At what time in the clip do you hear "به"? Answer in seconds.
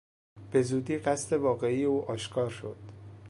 0.51-0.61